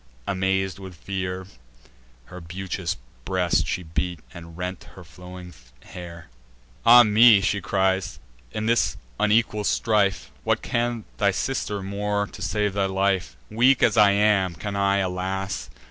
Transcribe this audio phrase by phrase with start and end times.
[0.27, 1.45] Amaz'd with fear,
[2.25, 6.25] Her beauteous breast she beat, and rent her flowing hair.
[6.83, 8.17] "Ah me!" she cries,
[8.51, 13.37] "in this unequal strife What can thy sister more to save thy life?
[13.51, 15.69] Weak as I am, can I, alas!